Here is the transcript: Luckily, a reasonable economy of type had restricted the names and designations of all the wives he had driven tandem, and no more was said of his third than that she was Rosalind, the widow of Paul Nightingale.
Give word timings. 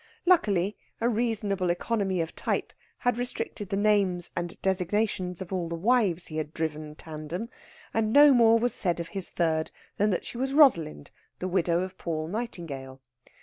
Luckily, 0.25 0.75
a 0.99 1.07
reasonable 1.07 1.69
economy 1.69 2.21
of 2.21 2.35
type 2.35 2.73
had 2.97 3.19
restricted 3.19 3.69
the 3.69 3.77
names 3.77 4.31
and 4.35 4.59
designations 4.63 5.43
of 5.43 5.53
all 5.53 5.69
the 5.69 5.75
wives 5.75 6.25
he 6.25 6.37
had 6.37 6.55
driven 6.55 6.95
tandem, 6.95 7.49
and 7.93 8.11
no 8.11 8.33
more 8.33 8.57
was 8.57 8.73
said 8.73 8.99
of 8.99 9.09
his 9.09 9.29
third 9.29 9.69
than 9.97 10.09
that 10.09 10.25
she 10.25 10.39
was 10.39 10.55
Rosalind, 10.55 11.11
the 11.37 11.47
widow 11.47 11.81
of 11.81 11.99
Paul 11.99 12.27
Nightingale. 12.29 12.99